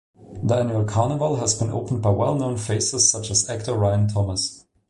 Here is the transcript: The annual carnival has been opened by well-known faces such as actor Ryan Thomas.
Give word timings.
The 0.41 0.55
annual 0.55 0.85
carnival 0.85 1.35
has 1.35 1.53
been 1.53 1.69
opened 1.69 2.01
by 2.01 2.09
well-known 2.09 2.57
faces 2.57 3.11
such 3.11 3.29
as 3.29 3.47
actor 3.47 3.75
Ryan 3.77 4.07
Thomas. 4.07 4.65